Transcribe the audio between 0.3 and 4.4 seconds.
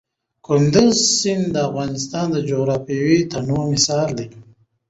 کندز سیند د افغانستان د جغرافیوي تنوع مثال دی.